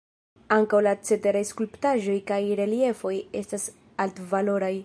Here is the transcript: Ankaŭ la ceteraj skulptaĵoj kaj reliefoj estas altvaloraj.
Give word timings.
Ankaŭ 0.55 0.79
la 0.85 0.93
ceteraj 1.09 1.43
skulptaĵoj 1.51 2.17
kaj 2.33 2.41
reliefoj 2.63 3.15
estas 3.45 3.71
altvaloraj. 4.07 4.77